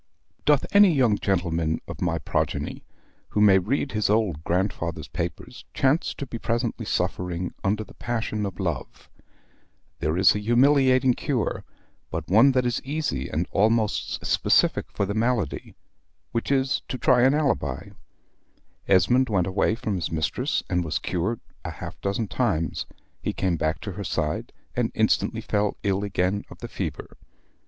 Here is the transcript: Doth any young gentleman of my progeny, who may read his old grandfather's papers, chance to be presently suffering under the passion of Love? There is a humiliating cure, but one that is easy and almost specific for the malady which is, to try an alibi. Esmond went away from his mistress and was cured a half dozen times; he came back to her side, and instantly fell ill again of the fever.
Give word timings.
Doth 0.45 0.65
any 0.71 0.91
young 0.91 1.19
gentleman 1.19 1.79
of 1.87 2.01
my 2.01 2.17
progeny, 2.17 2.83
who 3.29 3.39
may 3.39 3.59
read 3.59 3.91
his 3.91 4.09
old 4.09 4.43
grandfather's 4.43 5.07
papers, 5.07 5.63
chance 5.75 6.15
to 6.15 6.25
be 6.25 6.39
presently 6.39 6.87
suffering 6.87 7.53
under 7.63 7.83
the 7.83 7.93
passion 7.93 8.43
of 8.47 8.59
Love? 8.59 9.11
There 9.99 10.17
is 10.17 10.33
a 10.33 10.39
humiliating 10.39 11.13
cure, 11.13 11.65
but 12.09 12.27
one 12.31 12.53
that 12.53 12.65
is 12.65 12.81
easy 12.81 13.29
and 13.29 13.45
almost 13.51 14.25
specific 14.25 14.87
for 14.91 15.05
the 15.05 15.13
malady 15.13 15.75
which 16.31 16.51
is, 16.51 16.81
to 16.87 16.97
try 16.97 17.21
an 17.21 17.35
alibi. 17.35 17.89
Esmond 18.87 19.29
went 19.29 19.45
away 19.45 19.75
from 19.75 19.93
his 19.93 20.11
mistress 20.11 20.63
and 20.67 20.83
was 20.83 20.97
cured 20.97 21.41
a 21.63 21.69
half 21.69 22.01
dozen 22.01 22.27
times; 22.27 22.87
he 23.21 23.33
came 23.33 23.55
back 23.55 23.79
to 23.81 23.91
her 23.91 24.03
side, 24.03 24.51
and 24.75 24.91
instantly 24.95 25.41
fell 25.41 25.77
ill 25.83 26.03
again 26.03 26.43
of 26.49 26.57
the 26.57 26.67
fever. 26.67 27.17